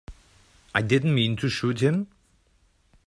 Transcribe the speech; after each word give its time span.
I 0.73 0.81
didn't 0.81 1.13
mean 1.13 1.35
to 1.35 1.47
shoot 1.47 1.79
him. 1.81 2.07